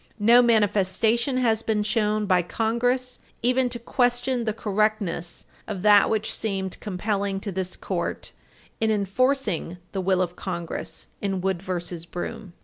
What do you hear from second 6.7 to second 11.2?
compelling to this Court in enforcing the will of Congress